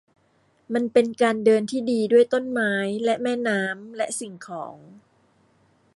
[0.73, 2.73] มันเป็นการเดินที่ดีด้วยต้นไม้
[3.05, 4.75] และแม่น้ำและสิ่งของ